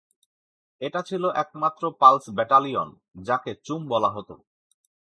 [0.81, 4.35] এটি ছিল একমাত্র 'পালস ব্যাটালিয়ন' যাকে 'চুম' বলা হতো।